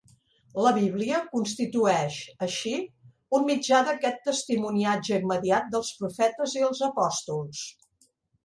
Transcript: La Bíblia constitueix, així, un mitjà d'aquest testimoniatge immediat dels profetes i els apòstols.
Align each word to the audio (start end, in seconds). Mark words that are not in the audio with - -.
La 0.67 0.69
Bíblia 0.77 1.19
constitueix, 1.33 2.15
així, 2.45 2.73
un 3.39 3.45
mitjà 3.51 3.83
d'aquest 3.91 4.19
testimoniatge 4.31 5.23
immediat 5.25 5.71
dels 5.77 5.93
profetes 6.01 6.57
i 6.63 6.69
els 6.71 6.83
apòstols. 6.93 7.63